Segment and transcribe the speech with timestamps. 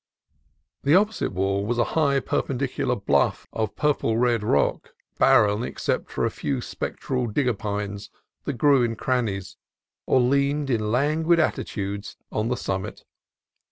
[0.81, 6.25] The opposite wall was a high, perpendicular bluff of purple red rock, barren except for
[6.25, 8.09] a few spectral digger pines
[8.45, 9.57] that grew in crannies,
[10.07, 13.03] or leaned in lan guid attitudes on the summit.